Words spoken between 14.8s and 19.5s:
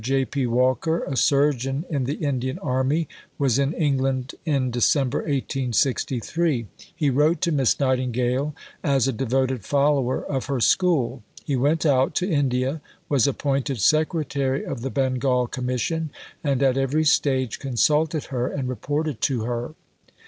the Bengal Commission, and at every stage consulted her and reported to